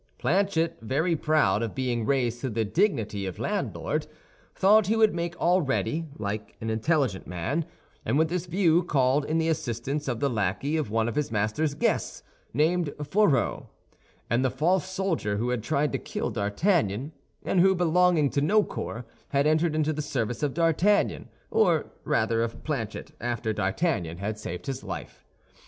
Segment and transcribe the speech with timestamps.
[0.17, 4.07] Planchet, very proud of being raised to the dignity of landlord,
[4.55, 7.65] thought he would make all ready, like an intelligent man;
[8.03, 11.31] and with this view called in the assistance of the lackey of one of his
[11.31, 13.67] master's guests, named Fourreau,
[14.27, 17.11] and the false soldier who had tried to kill D'Artagnan
[17.45, 22.41] and who, belonging to no corps, had entered into the service of D'Artagnan, or rather
[22.41, 25.23] of Planchet, after D'Artagnan had saved his life.